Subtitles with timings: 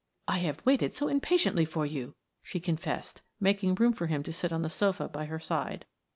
[0.27, 4.51] "I have waited so impatiently for you," she confessed, making room for him to sit
[4.51, 5.85] on the sofa by her side.